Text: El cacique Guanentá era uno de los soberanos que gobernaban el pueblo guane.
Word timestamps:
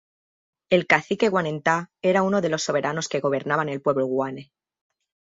El 0.71 0.87
cacique 0.87 1.29
Guanentá 1.29 1.91
era 2.01 2.23
uno 2.23 2.41
de 2.41 2.49
los 2.49 2.63
soberanos 2.63 3.07
que 3.07 3.19
gobernaban 3.19 3.69
el 3.69 3.83
pueblo 3.83 4.07
guane. 4.07 4.51